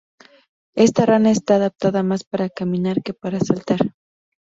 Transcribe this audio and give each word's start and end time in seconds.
Esta 0.73 1.05
rana 1.05 1.29
está 1.29 1.57
adaptada 1.57 2.01
más 2.01 2.23
para 2.23 2.49
caminar 2.49 3.03
que 3.03 3.13
para 3.13 3.39
saltar. 3.39 3.93